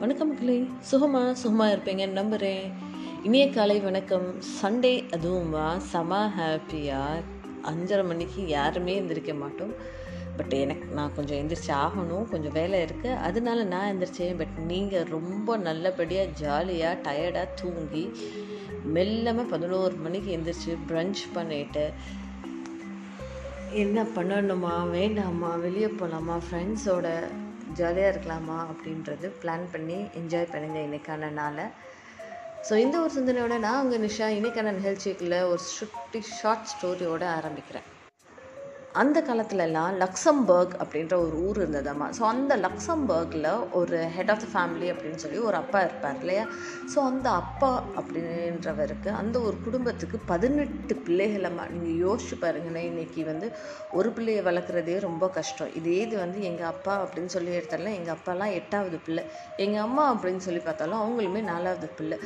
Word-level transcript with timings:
வணக்கம் 0.00 0.28
மக்களே. 0.28 0.66
சுகமா 0.90 1.22
சுகமா 1.42 1.64
இருப்பீங்கன்னு 1.72 2.10
நம்புகிறேன் 2.10 2.72
இனிய 3.22 3.50
காலை 3.50 3.80
வணக்கம். 3.80 4.40
சண்டே 4.40 4.92
அதுவும்வா 5.16 5.76
செம 5.76 6.32
ஹாப்பியாக 6.38 7.22
அஞ்சரை 7.62 8.06
மணிக்கு 8.06 8.46
யாருமே 8.46 9.00
எந்திரிக்க 9.00 9.38
மாட்டோம். 9.38 9.72
பட் 10.36 10.52
எனக்கு 10.52 10.94
நான் 10.94 11.14
கொஞ்சம் 11.14 11.38
எந்திரிச்சு 11.38 11.70
ஆகணும். 11.70 12.28
கொஞ்சம் 12.28 12.52
வேலை 12.52 12.84
இருக்குது 12.84 13.16
அதனால 13.16 13.64
நான் 13.64 13.90
எந்திரிச்சேன். 13.90 14.38
பட் 14.38 14.56
நீங்கள் 14.66 15.04
ரொம்ப 15.04 15.56
நல்லபடியாக 15.56 16.30
ஜாலியாக 16.30 17.00
டயர்டாக 17.02 17.54
தூங்கி 17.54 18.10
மெல்லமாக 18.94 19.48
பதினோரு 19.48 19.94
மணிக்கு 19.94 20.36
எந்திரிச்சு 20.36 20.78
ப்ரன்ச் 20.88 21.22
பண்ணிட்டு 21.32 21.92
என்ன 23.72 24.02
பண்ணணுமா? 24.02 24.90
வேண்டாமா? 24.90 25.54
வெளியே 25.56 25.88
போகலாமா 25.88 26.38
ஃப்ரெண்ட்ஸோட 26.50 27.08
ஜாலியாக 27.78 28.12
இருக்கலாமா 28.12 28.58
அப்படின்றது 28.70 29.26
பிளான் 29.42 29.66
பண்ணி 29.72 29.98
என்ஜாய் 30.20 30.52
பண்ணுங்க 30.52 30.78
இன்னைக்கான 30.88 31.30
நாளை. 31.32 31.66
ஸோ 32.68 32.74
இந்த 32.76 32.96
ஒரு 33.00 33.12
சிந்தனையோட 33.18 33.58
நான் 33.58 33.82
உங்கள் 33.84 34.04
நிஷா 34.06 34.26
இன்னைக்கான 34.38 34.74
நிகழ்ச்சிக்குள்ள 34.78 35.36
ஒரு 35.52 35.62
சுட்டி 35.78 36.20
ஷார்ட் 36.38 36.70
ஸ்டோரியோடு 36.72 37.26
ஆரம்பிக்கிறேன். 37.38 37.88
அந்த 38.94 39.18
காலத்துலலாம் 39.20 39.92
லக்சம்பர்க் 40.02 40.72
அப்படின்ற 40.82 41.14
ஒரு 41.24 41.36
ஊர் 41.48 41.58
இருந்ததாம்மா 41.60 42.06
ஸோ 42.18 42.22
அந்த 42.30 42.52
லக்சம்பர்கில் 42.56 43.46
ஒரு 43.70 43.98
ஹெட் 44.14 44.30
ஆஃப் 44.32 44.40
த 44.44 44.46
ஃபேமிலி 44.54 44.86
அப்படின்னு 44.92 45.20
சொல்லி 45.24 45.38
ஒரு 45.48 45.56
அப்பா 45.60 45.80
இருப்பார் 45.80 46.18
இல்லையா? 46.22 46.44
ஸோ 46.92 46.98
அந்த 47.10 47.28
அப்பா 47.42 47.84
அப்படின்றவருக்கு 48.00 49.10
அந்த 49.20 49.36
ஒரு 49.40 49.56
குடும்பத்துக்கு 49.66 50.18
பதினெட்டு 50.32 50.96
பிள்ளைகளம்மா 51.06 51.66
நீங்கள் 51.74 52.00
யோசிச்சு 52.06 52.38
பாருங்கன்னா 52.44 52.82
இன்னைக்கு 52.90 53.24
வந்து 53.30 53.48
ஒரு 53.92 54.10
பிள்ளையை 54.16 54.42
வளர்க்குறதே 54.48 54.96
ரொம்ப 55.06 55.28
கஷ்டம். 55.38 55.70
இதே 55.80 55.96
இது 56.06 56.18
வந்து 56.24 56.40
எங்கள் 56.50 56.70
அப்பா 56.72 56.96
அப்படின்னு 57.04 57.32
சொல்லி 57.36 57.54
எடுத்தாலும் 57.60 57.96
எங்கள் 57.98 58.16
அப்பாலாம் 58.16 58.56
எட்டாவது 58.58 58.98
பிள்ளை. 59.06 59.24
எங்கள் 59.66 59.84
அம்மா 59.86 60.06
அப்படின்னு 60.14 60.44
சொல்லி 60.48 60.64
பார்த்தாலும் 60.66 61.00
அவங்களுமே 61.04 61.44
நாலாவது 61.52 61.90
பிள்ளை. 62.00 62.18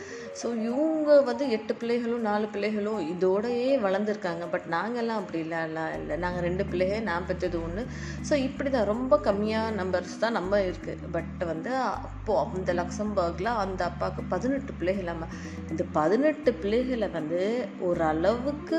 ஸோ 0.43 0.47
இவங்க 0.69 1.21
வந்து 1.31 1.45
எட்டு 1.59 1.75
பிள்ளைகளும் 1.83 2.27
நாலு 2.31 2.49
பிள்ளைகளும் 2.57 3.01
இதோடயே 3.13 3.71
வளர்ந்துருக்காங்க. 3.87 4.45
பட் 4.57 4.69
நாங்கள்லாம் 4.79 5.23
அப்படி 5.23 5.39
இல்லை 5.47 5.61
இல்லை 6.01 6.17
நாங்கள் 6.27 6.43
ரெண்டு 6.45 6.53
ரெண்டு 6.55 6.67
பிள்ளைகள் 6.71 7.07
நான் 7.07 7.27
பெற்றது 7.27 7.57
ஒன்று 7.61 7.83
ஸோ 8.29 8.35
இப்படி 8.45 8.69
தான் 8.71 8.91
ரொம்ப 8.91 9.15
கம்மியாக 9.25 9.71
நம்பர்ஸ் 9.77 10.21
தான் 10.21 10.37
நம்ம 10.39 10.61
இருக்குது 10.65 11.09
பட் 11.13 11.41
வந்து 11.45 11.71
அப்போது 11.87 12.43
அந்த 12.51 12.73
லக்சம்பர்கில் 12.73 13.51
அந்த 13.57 13.81
அப்பாவுக்கு 13.85 14.23
பதினெட்டு 14.31 14.73
பிள்ளைகளாம 14.73 15.29
இந்த 15.71 15.85
பதினெட்டு 15.93 16.53
பிள்ளைகளை 16.55 17.09
வந்து 17.13 17.41
ஒரு 17.81 18.05
அளவுக்கு 18.05 18.79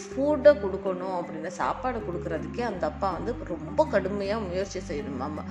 ஃபுட்டை 0.00 0.52
கொடுக்கணும் 0.56 1.16
அப்படின்னு 1.16 1.52
சாப்பாடு 1.58 2.00
கொடுக்குறதுக்கே 2.00 2.64
அந்த 2.64 2.84
அப்பா 2.86 3.10
வந்து 3.12 3.32
ரொம்ப 3.52 3.86
கடுமையாக 3.86 4.46
முயற்சி 4.48 4.82
செய்யணும் 4.82 5.22
மாமா 5.22 5.44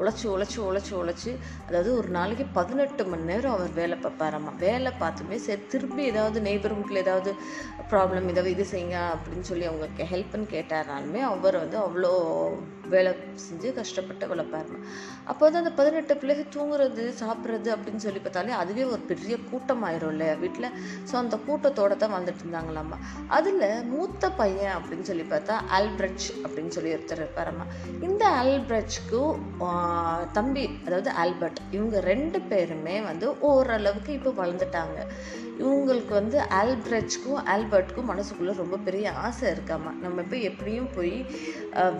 உழைச்சி 0.00 0.26
உழைச்சி 0.26 0.58
உழைச்சி 0.60 0.92
உழைச்சி 0.94 1.32
அதாவது 1.66 1.90
ஒரு 1.96 2.08
நாளைக்கு 2.08 2.46
பதினெட்டு 2.52 3.04
மணி 3.06 3.24
நேரம் 3.24 3.54
அவர் 3.56 3.72
வேலை 3.74 3.96
பார்ப்பாராம்மா 3.98 4.52
வேலை 4.58 4.92
பார்த்துமே 5.00 5.38
சரி 5.40 5.64
திருப்பி 5.68 6.02
ஏதாவது 6.04 6.40
நெய்பர்ஹுட்டில் 6.40 7.02
ஏதாவது 7.02 7.32
ப்ராப்ளம் 7.90 8.28
ஏதாவது 8.28 8.50
இது 8.50 8.66
செய்யுங்க 8.70 8.98
அப்படின்னு 9.14 9.48
சொல்லி 9.50 9.66
அவங்க 9.66 10.10
ஹெல்ப்னு 10.12 10.52
கேட்டாராலுமே 10.52 11.22
அவர் 11.30 11.58
வந்து 11.58 11.78
அவ்வளோ 11.78 12.12
வேலை 12.88 13.10
செஞ்சு 13.40 13.68
கஷ்டப்பட்டு 13.72 14.24
வளர்ப்பாருமா 14.26 14.78
அப்போ 15.26 15.42
வந்து 15.44 15.60
அந்த 15.62 15.72
பதினெட்டு 15.72 16.14
பிள்ளைகள் 16.16 16.52
தூங்குறது 16.54 17.02
சாப்பிட்றது 17.20 17.68
அப்படின்னு 17.74 18.04
சொல்லி 18.04 18.20
பார்த்தாலே 18.20 18.54
அதுவே 18.54 18.84
ஒரு 18.84 19.02
பெரிய 19.02 19.34
கூட்டமாயிரும் 19.50 20.12
இல்லையா 20.12 20.34
வீட்டில் 20.34 20.68
ஸோ 21.10 21.14
அந்த 21.16 21.36
கூட்டத்தோட 21.46 21.96
தான் 21.96 22.16
வந்துட்டு 22.16 22.42
இருந்தாங்களாம்மா 22.44 22.98
அதில் 23.30 23.66
மூத்த 23.90 24.30
பையன் 24.32 24.74
அப்படின்னு 24.76 25.02
சொல்லி 25.02 25.26
பார்த்தா 25.30 25.56
ஆல்பிரட்ச் 25.76 26.28
அப்படின்னு 26.44 26.68
சொல்லி 26.68 26.94
ஒருத்தர் 26.94 27.22
இருப்பாரம்மா 27.22 27.66
இந்த 28.00 28.24
ஆல்பிரட்ச்க்கும் 28.40 29.32
தம்பி 30.32 30.64
அதாவது 30.86 31.10
ஆல்பர்ட் 31.22 31.60
இவங்க 31.76 32.00
ரெண்டு 32.10 32.38
பேருமே 32.50 32.96
வந்து 33.10 33.26
ஓரளவுக்கு 33.50 34.10
இப்போ 34.18 34.30
வளர்ந்துட்டாங்க. 34.40 34.98
இவங்களுக்கு 35.62 36.12
வந்து 36.18 36.38
ஆல்பிரட்ச்க்கும் 36.58 37.40
ஆல்பர்ட்க்கும் 37.54 38.10
மனசுக்குள்ளே 38.10 38.52
ரொம்ப 38.60 38.76
பெரிய 38.86 39.06
ஆசை 39.26 39.44
இருக்காமா? 39.54 39.90
நம்ம 40.04 40.22
போய் 40.30 40.46
எப்படியும் 40.50 40.90
போய் 40.94 41.16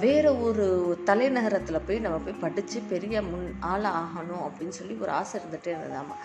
வேறு 0.05 0.31
ஒரு 0.47 0.67
தலைநகரத்தில் 1.09 1.85
போய் 1.89 2.05
நம்ம 2.07 2.21
போய் 2.27 2.43
படித்து 2.45 2.81
பெரிய 2.93 3.23
முன் 3.31 3.49
ஆளாக 3.73 4.01
ஆகணும் 4.05 4.47
அப்படின்னு 4.47 4.79
சொல்லி 4.79 4.97
ஒரு 5.05 5.13
ஆசை 5.21 5.35
இருந்துகிட்டே 5.41 5.75
இருந்ததாமா? 5.75 6.17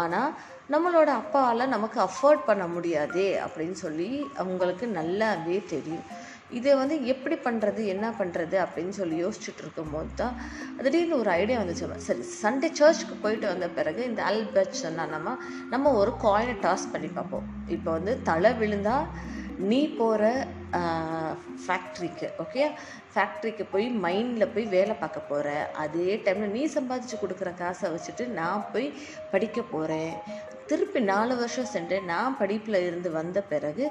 ஆனால் 0.00 0.30
நம்மளோட 0.74 1.10
அப்பாவால் 1.20 1.72
நமக்கு 1.74 1.98
அஃபோர்ட் 2.06 2.46
பண்ண 2.46 2.64
முடியாதே 2.76 3.28
அப்படின்னு 3.46 3.76
சொல்லி 3.84 4.10
அவங்களுக்கு 4.42 4.86
நல்லாவே 5.00 5.58
தெரியும். 5.74 6.06
இதை 6.58 6.72
வந்து 6.74 6.96
எப்படி 7.12 7.36
பண்ணுறது 7.46 7.82
என்ன 7.94 8.06
பண்ணுறது 8.18 8.56
அப்படின்னு 8.64 8.94
சொல்லி 8.98 9.16
யோசிச்சுட்டு 9.22 9.62
இருக்கும்போது 9.64 10.10
தான் 10.16 10.34
திடீர்னு 10.84 11.20
ஒரு 11.22 11.30
ஐடியா 11.30 11.60
வந்துச்சு. 11.62 11.98
சரி 12.08 12.24
சண்டே 12.42 12.68
சர்ச்சுக்கு 12.80 13.16
போயிட்டு 13.24 13.46
வந்த 13.52 13.68
பிறகு 13.78 14.02
இந்த 14.10 14.22
அல்பர்ட் 14.30 14.82
சொன்னா 14.84 15.06
நம்ம 15.14 15.36
நம்ம 15.74 15.92
ஒரு 16.02 16.12
காயினை 16.26 16.56
டாஸ் 16.66 16.86
பண்ணி 16.92 17.10
பார்ப்போம். 17.18 17.48
இப்போ 17.76 17.90
வந்து 17.90 18.22
தலை 18.30 18.52
விழுந்தால் 18.62 19.08
நீ 19.58 19.88
போகிற 19.88 20.46
ஃபேக்ட்ரிக்கு 21.66 22.26
ஓகே 22.38 22.70
ஃபேக்ட்ரிக்கு 23.14 23.66
போய் 23.70 23.90
மைண்டில் 23.90 24.52
போய் 24.52 24.64
வேலை 24.64 24.94
பார்க்க 24.94 25.20
போகிற 25.20 25.70
அதே 25.72 26.22
டைமில் 26.24 26.50
நீ 26.50 26.66
சம்பாதிச்சு 26.66 27.16
கொடுக்குற 27.22 27.54
காசை 27.54 27.90
வச்சுட்டு 27.90 28.28
நான் 28.28 28.66
போய் 28.72 28.92
படிக்க 29.30 29.62
போகிறேன் 29.62 30.14
திருப்பி 30.66 31.00
நாலு 31.00 31.36
வருஷம் 31.36 31.64
சென்று 31.64 32.02
நான் 32.02 32.36
படிப்பில் 32.36 32.86
இருந்து 32.86 33.10
வந்த 33.10 33.42
பிறகு 33.42 33.90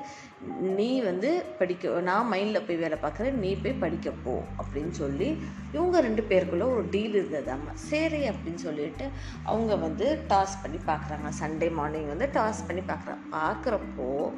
நீ 0.61 1.01
வந்து 1.01 1.43
படிக்க 1.57 2.01
நான் 2.01 2.31
மைண்டில் 2.31 2.65
போய் 2.65 2.75
வேலை 2.75 2.97
பார்க்குறேன் 3.01 3.31
நீ 3.31 3.55
போய் 3.55 3.73
படிக்க 3.73 4.11
போ 4.11 4.43
அப்படின்னு 4.57 4.89
சொல்லி 4.89 5.37
இவங்க 5.73 6.01
ரெண்டு 6.01 6.21
பேருக்குள்ள 6.21 6.61
ஒரு 6.61 6.89
டீல் 6.89 7.15
இருந்ததாம்மா 7.15 7.73
சரி 7.73 8.29
அப்படின்னு 8.29 8.55
சொல்லிட்டு 8.55 9.09
அவங்க 9.43 9.75
வந்து 9.75 10.21
டாஸ் 10.29 10.61
பண்ணி 10.61 10.77
பார்க்குறாங்க. 10.77 11.29
சண்டே 11.41 11.71
மார்னிங் 11.71 12.07
வந்து 12.07 12.29
டாஸ் 12.33 12.67
பண்ணி 12.67 12.81
பார்க்குறாங்க 12.81 13.23
பார்க்குறப்போ 13.31 14.31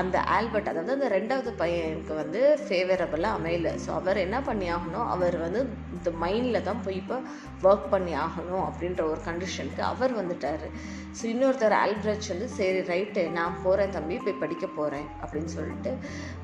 அந்த 0.00 0.16
ஆல்பர்ட் 0.36 0.70
அதாவது 0.70 0.94
அந்த 0.96 1.08
ரெண்டாவது 1.14 1.50
பையனுக்கு 1.60 2.14
வந்து 2.22 2.40
ஃபேவரபுளாக 2.64 3.38
அமையல. 3.38 3.68
ஸோ 3.84 3.90
அவர் 4.00 4.18
என்ன 4.24 4.38
பண்ணி 4.48 4.66
ஆகணும் 4.76 5.08
அவர் 5.14 5.36
வந்து 5.44 5.60
இந்த 5.96 6.10
மைண்டில் 6.22 6.66
தான் 6.68 6.82
போய் 6.86 7.00
இப்போ 7.02 7.18
ஒர்க் 7.70 7.86
பண்ணி 7.94 8.14
ஆகணும் 8.24 8.64
அப்படின்ற 8.68 9.02
ஒரு 9.12 9.20
கண்டிஷனுக்கு 9.28 9.82
அவர் 9.92 10.14
வந்துட்டார். 10.20 10.66
ஸோ 11.18 11.24
இன்னொருத்தர் 11.32 11.76
ஆல்பர்ட் 11.82 12.32
வந்து 12.34 12.48
சரி 12.58 12.80
ரைட்டு 12.92 13.22
நான் 13.38 13.60
போகிறேன் 13.64 13.94
தம்பி 13.96 14.18
போய் 14.24 14.42
படிக்க 14.42 14.66
போகிறேன் 14.78 15.08
அப்படின்னு 15.22 15.52
சொல்லிட்டு 15.58 15.92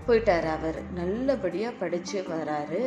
போயிட்டார் 0.07 0.49
அவர். 0.57 0.81
நல்லபடியாக 1.01 1.81
படித்து 1.83 2.21
வராரு. 2.35 2.83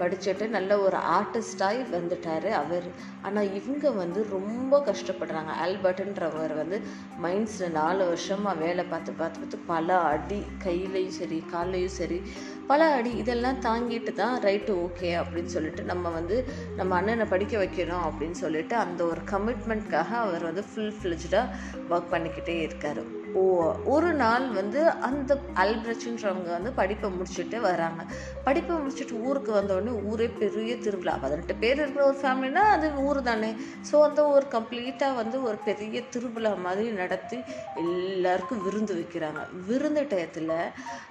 படிச்சுட்டு 0.00 0.44
நல்ல 0.48 0.78
ஒரு 0.78 0.98
ஆர்டிஸ்டாகி 1.16 1.82
வந்துட்டார் 1.96 2.48
அவர். 2.62 2.88
ஆனால் 3.22 3.52
இவங்க 3.54 3.90
வந்து 3.90 4.20
ரொம்ப 4.30 4.82
கஷ்டப்படுறாங்க. 4.86 5.52
ஆல்பர்ட்ன்றவர் 5.64 6.54
வந்து 6.54 6.78
மைன்ஸில் 7.22 7.76
நாலு 7.80 8.02
வருஷமாக 8.06 8.60
வேலை 8.64 8.84
பார்த்து 8.84 9.12
பார்த்து 9.12 9.40
பார்த்து 9.40 9.58
பல 9.66 9.98
அடி 10.12 10.40
கையிலையும் 10.64 11.16
சரி 11.20 11.38
கால்லையும் 11.52 11.96
சரி 12.00 12.18
பல 12.68 12.84
அடி 12.96 13.10
இதெல்லாம் 13.10 13.60
தாங்கிட்டு 13.60 14.12
தான் 14.12 14.36
ரைட்டு 14.44 14.72
ஓகே 14.84 15.10
அப்படின்னு 15.22 15.54
சொல்லிட்டு 15.56 15.82
நம்ம 15.82 16.08
வந்து 16.08 16.36
நம்ம 16.76 16.96
அண்ணனை 16.96 17.26
படிக்க 17.26 17.56
வைக்கணும் 17.64 18.04
அப்படின்னு 18.08 18.38
சொல்லிட்டு 18.44 18.76
அந்த 18.76 19.04
ஒரு 19.04 19.22
கமிட்மெண்ட்காக 19.30 20.12
அவர் 20.26 20.44
வந்து 20.50 20.64
ஃபுல் 20.70 20.94
ஃப்ளெஜ்டாக 21.00 21.52
ஒர்க் 21.90 22.12
பண்ணிக்கிட்டே 22.14 22.56
இருக்கார். 22.66 23.02
ஓ 23.34 23.42
ஒரு 23.84 24.08
நாள் 24.12 24.46
வந்து 24.48 24.80
அந்த 25.08 25.32
அல்பிரச்சுன்றவங்க 25.62 26.50
வந்து 26.56 26.70
படிப்பை 26.72 27.08
முடிச்சுட்டு 27.10 27.58
வராங்க. 27.60 28.02
படிப்பை 28.46 28.74
முடிச்சுட்டு 28.76 29.14
ஊருக்கு 29.26 29.52
வந்தோடனே 29.52 29.92
ஊரே 30.10 30.26
பெரிய 30.40 30.72
திருவிழா. 30.76 31.14
பதினெட்டு 31.22 31.54
பேர் 31.62 31.78
இருக்கிற 31.78 32.04
ஒரு 32.10 32.18
ஃபேமிலினா 32.22 32.64
அது 32.74 32.88
ஊர் 33.06 33.20
தானே. 33.22 33.50
ஸோ 33.90 34.02
அந்த 34.08 34.22
ஒரு 34.34 34.46
கம்ப்ளீட்டாக 34.56 35.18
வந்து 35.20 35.42
ஒரு 35.42 35.58
பெரிய 35.68 36.02
திருவிழா 36.16 36.52
மாதிரி 36.66 36.90
நடத்தி 37.00 37.38
எல்லாருக்கும் 37.84 38.62
விருந்து 38.66 38.94
வைக்கிறாங்க. 39.00 39.42
விருந்து 39.70 40.04
டயத்தில் 40.12 40.56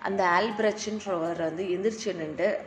அந்த 0.09 0.21
ஆல்பிரச்சுன்றவர் 0.37 1.40
வந்து 1.43 1.63
எந்திரிச்சு 1.63 2.15
நின்று 2.15 2.63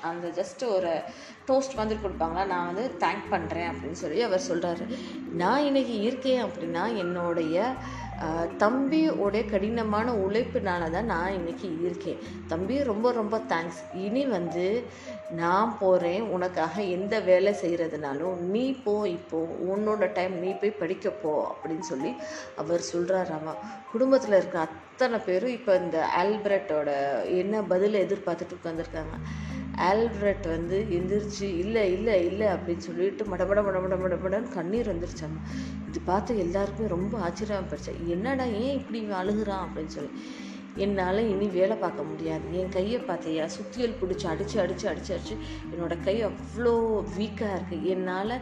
அந்த 0.00 0.28
ஜஸ்ட் 0.28 0.68
ஒரு 0.68 1.00
டோஸ்ட் 1.46 1.74
வந்து 1.74 1.94
கொடுப்பாங்களா 1.94 2.46
நான் 2.46 2.74
வந்து 2.74 3.06
தேங்க் 3.06 3.30
பண்ணுறேன் 3.30 3.70
அப்படின்னு 3.70 4.00
சொல்லி 4.04 4.22
அவர் 4.22 4.48
சொல்கிறாரு 4.48 4.96
நான் 5.32 5.64
இன்னைக்கு 5.64 6.00
இருக்கேன் 6.00 6.44
அப்படின்னா 6.44 6.96
என்னுடைய 6.96 7.74
தம்பியோடைய 8.58 9.50
கடினமான 9.50 10.12
உழைப்புனால 10.12 10.90
தான் 10.90 11.04
நான் 11.04 11.32
இன்னைக்கு 11.32 11.80
இருக்கேன். 11.80 12.18
தம்பி 12.48 12.82
ரொம்ப 12.82 13.12
ரொம்ப 13.12 13.38
தேங்க்ஸ் 13.38 13.80
இனி 13.94 14.26
வந்து 14.26 14.84
நான் 15.30 15.76
போகிறேன் 15.80 16.22
உனக்காக 16.22 16.82
எந்த 16.82 17.20
வேலை 17.20 17.54
செய்கிறதுனாலும் 17.62 18.36
நீ 18.36 18.72
போ 18.84 19.08
இப்போது 19.08 19.74
உன்னோட 19.74 20.12
டைம் 20.12 20.38
நீ 20.38 20.52
போய் 20.52 20.78
படிக்கப்போ 20.80 21.20
போ 21.22 21.54
அப்படின்னு 21.54 21.78
சொல்லி 21.78 22.12
அவர் 22.56 22.80
சொல்கிறாராமா 22.92 23.54
குடும்பத்தில் 23.92 24.32
இருக்க 24.32 24.68
அத்தனை 24.98 25.18
பேரும் 25.18 25.50
இப்போ 25.50 25.76
இந்த 25.76 26.08
ஆல்பர்ட்டோட 26.16 26.90
என்ன 27.28 27.62
பதிலை 27.62 28.04
எதிர்பார்த்துட்டு 28.04 28.54
உட்காந்துருக்காங்க 28.56 29.14
ஆல்பர்ட் 29.76 30.46
வந்து 30.46 30.86
எந்திரிச்சு 30.90 31.42
இல்லை 31.42 31.92
இல்லை 31.92 32.26
இல்லை 32.26 32.46
அப்படின்னு 32.46 32.78
சொல்லிட்டு 32.78 33.24
மடமட 33.24 33.62
மடமட 33.62 33.96
மடமடன்னு 33.96 34.54
கண்ணீர் 34.54 34.90
வந்துருச்சாங்க 34.92 35.38
இது 35.88 36.00
பார்த்து 36.04 36.38
எல்லாருக்குமே 36.38 36.88
ரொம்ப 36.88 37.18
ஆச்சரியமாக 37.18 37.68
போயிடுச்சு. 37.68 38.06
என்னடா 38.06 38.44
ஏன் 38.44 38.78
இப்படி 38.78 39.00
இவன் 39.00 39.20
அழுகுறான்? 39.22 39.66
அப்படின்னு 39.66 39.86
சொல்லி. 39.86 40.12
என்னால் 40.84 41.20
இனி 41.32 41.46
வேலை 41.56 41.76
பார்க்க 41.82 42.08
முடியாது. 42.10 42.46
என் 42.60 42.72
கையை 42.76 42.98
பார்த்தியா? 43.08 43.44
சுத்தியல் 43.56 43.98
பிடிச்சி 44.00 44.26
அடித்து 44.32 44.56
அடித்து 44.62 44.86
அடித்து 44.90 45.12
அடித்து 45.16 45.36
என்னோடய 45.72 46.04
கை 46.06 46.16
அவ்வளோ 46.28 46.74
வீக்காக 47.16 47.56
இருக்குது 47.56 47.90
என்னால் 47.94 48.34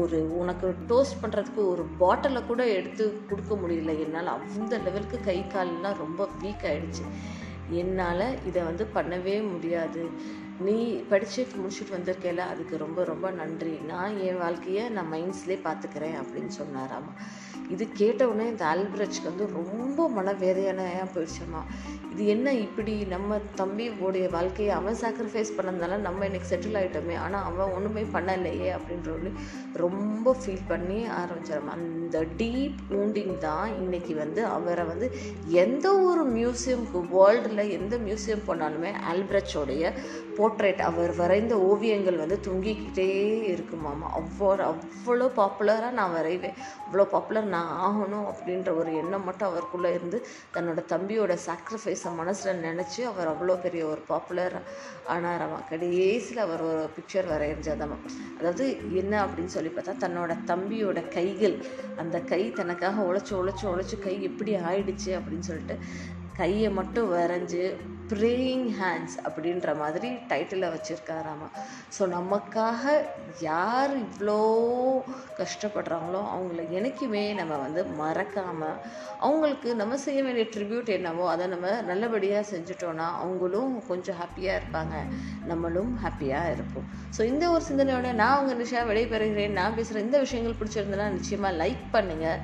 ஒரு 0.00 0.20
உனக்கு 0.40 0.68
டோஸ்ட் 0.92 1.20
பண்ணுறதுக்கு 1.22 1.62
ஒரு 1.74 1.84
பாட்டிலை 2.02 2.42
கூட 2.50 2.62
எடுத்து 2.78 3.04
கொடுக்க 3.30 3.54
முடியல. 3.62 3.94
என்னால் 4.06 4.34
அந்த 4.36 4.74
லெவலுக்கு 4.86 5.20
கை 5.28 5.38
கால்லாம் 5.54 6.00
ரொம்ப 6.04 6.28
வீக் 6.44 6.66
ஆகிடுச்சு 6.72 7.06
என்னால் 7.80 8.26
இதை 8.48 8.60
வந்து 8.68 8.84
பண்ணவே 8.94 9.34
முடியாது. 9.50 10.02
நீ 10.66 10.78
படிச்சுட்டு 11.10 11.60
முடிச்சுட்டு 11.60 11.94
வந்திருக்கேல 11.96 12.44
அதுக்கு 12.52 12.74
ரொம்ப 12.82 13.04
ரொம்ப 13.10 13.26
நன்றி. 13.40 13.74
நான் 13.92 14.18
என் 14.28 14.40
வாழ்க்கையை 14.42 14.82
நான் 14.96 15.12
மைண்ட்ஸ்லேயே 15.12 15.60
பார்த்துக்கிறேன் 15.68 16.18
அப்படின்னு 16.22 16.52
சொன்னாராமா. 16.58 17.12
இது 17.70 17.84
கேட்டவுடனே 18.00 18.46
இந்த 18.50 18.64
ஆல்பிரட்ஸ்க்கு 18.72 19.30
வந்து 19.30 19.46
ரொம்ப 19.58 20.08
மனவேதனையாக 20.16 21.06
போயிடுச்சம்மா 21.14 21.60
இது 22.12 22.22
என்ன 22.26 22.52
இப்படி 22.64 22.94
நம்ம 23.12 23.38
தம்பி 23.54 23.84
உடைய 24.06 24.26
வாழ்க்கையை 24.28 24.72
அவன் 24.72 24.98
சாக்ரிஃபைஸ் 25.02 25.56
பண்ணதுனால 25.58 25.98
நம்ம 25.98 26.26
இன்னைக்கு 26.26 26.50
செட்டில் 26.50 26.78
ஆகிட்டோமே 26.80 27.16
ஆனால் 27.16 27.44
அவன் 27.44 27.74
ஒன்றுமே 27.76 28.04
பண்ணலையே 28.14 28.70
அப்படின்ற 28.76 29.10
ஒன்று 29.12 29.30
ரொம்ப 29.76 30.34
ஃபீல் 30.40 30.68
பண்ணி 30.68 30.98
ஆரம்பிச்சிடும் 31.20 31.72
அந்த 31.74 32.24
டீப் 32.36 32.80
ஊண்டிங் 32.98 33.36
தான் 33.38 33.68
இன்றைக்கி 33.80 34.14
வந்து 34.14 34.40
அவரை 34.46 34.84
வந்து 34.84 35.06
எந்த 35.62 35.86
ஒரு 36.08 36.24
மியூசியம்க்கு 36.34 37.00
வேர்ல்டில் 37.14 37.64
எந்த 37.70 37.94
மியூசியம் 37.98 38.46
போனாலுமே 38.46 38.92
ஆல்பிரட்ஸோடைய 39.10 39.84
போர்ட்ரேட் 40.36 40.80
அவர் 40.80 41.12
வரைந்த 41.16 41.54
ஓவியங்கள் 41.70 42.16
வந்து 42.16 42.38
தொங்கிக்கிட்டே 42.46 43.08
இருக்குமாமா 43.52 44.08
அவ்வளோ 44.20 44.64
அவ்வளோ 44.70 45.26
பாப்புலராக 45.36 45.90
நான் 45.92 46.14
வரைவேன். 46.14 46.56
அவ்வளோ 46.84 47.04
பாப்புலர் 47.06 47.46
நான் 47.46 47.59
ஆகணும் 47.60 48.26
அப்படின்ற 48.26 48.76
ஒரு 48.76 48.94
எண்ணம் 48.94 49.24
மட்டும் 49.24 49.48
அவருக்குள்ளே 49.48 49.94
இருந்து 49.94 50.26
தன்னோட 50.54 50.84
தம்பியோட 50.88 51.36
சாக்ரிஃபைஸை 51.46 52.12
மனசில் 52.14 52.62
நினச்சி 52.62 53.02
அவர் 53.02 53.28
அவ்வளோ 53.28 53.60
பெரிய 53.60 53.86
ஒரு 53.86 54.00
பாப்புலர் 54.06 54.56
ஆனாராமா 55.08 55.58
கடைசியில் 55.68 56.38
அவர் 56.38 56.62
ஒரு 56.62 56.88
பிக்சர் 56.96 57.26
வரைஞ்சதாமா 57.26 57.98
அதாவது 58.38 58.66
என்ன 58.92 59.26
அப்படின்னு 59.26 59.46
சொல்லி 59.46 59.68
பார்த்தா 59.68 59.94
தன்னோட 59.96 60.36
தம்பியோட 60.46 61.08
கைகள் 61.08 61.56
அந்த 61.96 62.20
கை 62.20 62.52
தனக்காக 62.52 63.02
உழைச்சி 63.02 63.34
உழைச்சி 63.34 63.66
உழைச்சி 63.66 63.98
கை 63.98 64.22
எப்படி 64.22 64.54
ஆயிடுச்சு 64.54 65.12
அப்படின்னு 65.14 65.40
சொல்லிட்டு 65.42 65.76
கையை 66.40 66.68
மட்டும் 66.80 67.08
வரைஞ்சி 67.16 67.64
ப்ரேயிங் 68.12 68.68
ஹேண்ட்ஸ் 68.78 69.16
அப்படின்ற 69.26 69.72
மாதிரி 69.80 70.08
டைட்டிலை 70.30 70.68
வச்சுருக்காராமா. 70.72 71.48
ஸோ 71.96 72.02
நமக்காக 72.14 72.92
யார் 73.48 73.92
இவ்வளோ 74.04 74.38
கஷ்டப்படுறாங்களோ 75.40 76.22
அவங்கள 76.32 76.62
என்றைக்குமே 76.78 77.22
நம்ம 77.40 77.58
வந்து 77.64 77.82
மறக்காமல் 78.00 78.80
அவங்களுக்கு 79.26 79.68
நம்ம 79.80 79.98
செய்ய 80.06 80.20
வேண்டிய 80.26 80.46
ட்ரிபியூட் 80.54 80.90
என்னவோ 80.96 81.24
அதை 81.34 81.46
நம்ம 81.54 81.68
நல்லபடியாக 81.90 82.50
செஞ்சுட்டோன்னா 82.52 83.06
அவங்களும் 83.22 83.72
கொஞ்சம் 83.90 84.18
ஹாப்பியாக 84.22 84.58
இருப்பாங்க. 84.60 84.96
நம்மளும் 85.52 85.92
ஹாப்பியாக 86.04 86.52
இருப்போம். 86.56 86.88
ஸோ 87.18 87.22
இந்த 87.32 87.44
ஒரு 87.54 87.64
சிந்தனையோட 87.70 88.10
நான் 88.22 88.38
உங்கள் 88.40 88.60
நிஷா 88.62 88.82
விடைபெறுகிறேன். 88.90 89.56
நான் 89.60 89.78
பேசுகிற 89.78 90.04
இந்த 90.08 90.18
விஷயங்கள் 90.26 90.58
பிடிச்சிருந்தேன்னா 90.60 91.08
நிச்சயமாக 91.18 91.58
லைக் 91.62 91.86
பண்ணுங்கள் 91.96 92.42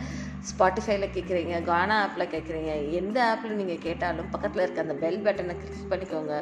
ஸ்பாட்டிஃபைல 0.51 1.07
கேட்குறீங்க 1.17 1.65
கானா 1.65 1.95
ஆப்பில் 2.05 2.31
கேட்குறீங்க 2.35 2.73
எந்த 2.91 3.19
ஆப்பில் 3.31 3.59
நீங்கள் 3.61 3.79
கேட்டாலும் 3.79 4.31
பக்கத்தில் 4.31 4.63
இருக்க 4.63 4.81
அந்த 4.81 4.95
பெல் 4.95 5.23
பட்டனை 5.27 5.55
கிளிக் 5.63 5.91
பண்ணிக்கோங்க. 5.93 6.35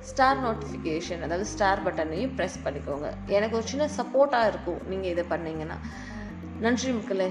ஸ்டார் 0.00 0.42
நோட்டிஃபிகேஷன் 0.44 1.22
அதாவது 1.22 1.44
ஸ்டார் 1.44 1.84
பட்டனையும் 1.86 2.34
ப்ரெஸ் 2.38 2.58
பண்ணிக்கோங்க. 2.64 3.08
எனக்கு 3.26 3.56
ஒரு 3.56 3.66
சின்ன 3.66 3.88
சப்போர்ட்டாக 3.98 4.50
இருக்கும் 4.52 4.80
நீங்கள் 4.88 5.10
இதை 5.10 5.24
பண்ணீங்கன்னா. 5.28 5.78
நன்றி 6.60 6.92
மக்களே. 6.92 7.30